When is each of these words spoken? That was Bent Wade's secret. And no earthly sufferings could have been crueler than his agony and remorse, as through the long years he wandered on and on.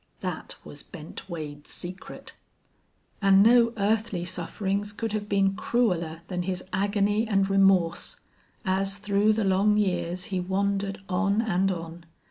That 0.21 0.55
was 0.63 0.81
Bent 0.81 1.29
Wade's 1.29 1.69
secret. 1.69 2.33
And 3.21 3.43
no 3.43 3.71
earthly 3.77 4.25
sufferings 4.25 4.93
could 4.93 5.13
have 5.13 5.29
been 5.29 5.53
crueler 5.53 6.21
than 6.27 6.41
his 6.41 6.63
agony 6.73 7.27
and 7.27 7.47
remorse, 7.47 8.17
as 8.65 8.97
through 8.97 9.33
the 9.33 9.43
long 9.45 9.77
years 9.77 10.25
he 10.33 10.39
wandered 10.39 11.01
on 11.07 11.39
and 11.43 11.69
on. 11.69 12.05